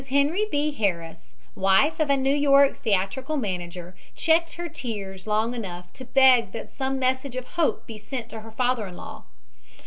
Henry 0.09 0.47
B. 0.49 0.71
Harris, 0.71 1.35
wife 1.53 1.99
of 1.99 2.09
a 2.09 2.17
New 2.17 2.33
York 2.35 2.79
theatrical 2.81 3.37
manager, 3.37 3.95
checked 4.15 4.53
her 4.53 4.67
tears 4.67 5.27
long 5.27 5.53
enough 5.53 5.93
to 5.93 6.05
beg 6.05 6.53
that 6.53 6.71
some 6.71 6.97
message 6.97 7.35
of 7.35 7.45
hope 7.49 7.85
be 7.85 7.99
sent 7.99 8.27
to 8.29 8.39
her 8.39 8.49
father 8.49 8.87
in 8.87 8.97
law. 8.97 9.25